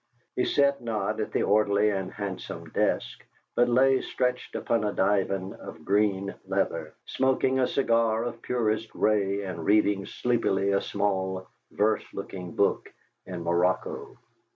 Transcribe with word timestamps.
He 0.35 0.45
sat 0.45 0.81
not 0.81 1.19
at 1.19 1.31
the 1.31 1.43
orderly 1.43 1.91
and 1.91 2.11
handsome 2.11 2.71
desk, 2.71 3.23
but 3.55 3.69
lay 3.69 4.01
stretched 4.01 4.55
upon 4.55 4.83
a 4.83 4.91
divan 4.91 5.53
of 5.53 5.85
green 5.85 6.33
leather, 6.47 6.95
smoking 7.05 7.59
a 7.59 7.67
cigar 7.67 8.23
of 8.23 8.41
purest 8.41 8.89
ray 8.95 9.43
and 9.43 9.63
reading 9.63 10.07
sleepily 10.07 10.71
a 10.71 10.81
small 10.81 11.47
verse 11.69 12.05
looking 12.15 12.55
book 12.55 12.91
in 13.27 13.43
morocco. 13.43 14.17